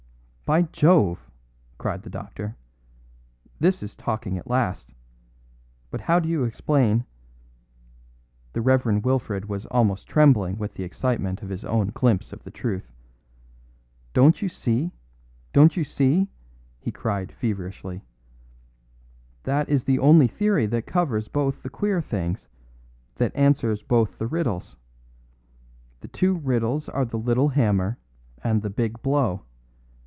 [0.53, 1.29] "By Jove!"
[1.77, 2.57] cried the doctor,
[3.59, 4.91] "this is talking at last.
[5.89, 7.05] But how do you explain"
[8.51, 9.01] The Rev.
[9.01, 12.91] Wilfred was almost trembling with the excitement of his own glimpse of the truth.
[14.13, 14.91] "Don't you see;
[15.53, 16.27] don't you see,"
[16.81, 18.03] he cried feverishly;
[19.43, 22.49] "that is the only theory that covers both the queer things,
[23.15, 24.75] that answers both the riddles.
[26.01, 27.97] The two riddles are the little hammer
[28.43, 29.45] and the big blow.